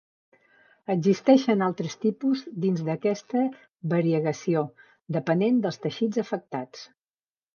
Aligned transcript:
Existeixen 0.93 1.59
altres 1.65 1.95
tipus 2.05 2.41
dins 2.63 2.81
d'aquesta 2.87 3.43
variegació, 3.93 4.63
depenent 5.19 5.63
dels 5.67 5.81
teixits 5.87 6.23
afectats. 6.27 6.87